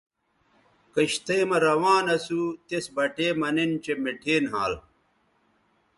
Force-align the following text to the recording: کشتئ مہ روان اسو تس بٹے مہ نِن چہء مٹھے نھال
کشتئ 0.93 1.41
مہ 1.49 1.57
روان 1.65 2.05
اسو 2.15 2.41
تس 2.67 2.85
بٹے 2.95 3.27
مہ 3.39 3.49
نِن 3.55 3.71
چہء 3.83 3.97
مٹھے 4.03 4.35
نھال 4.45 4.73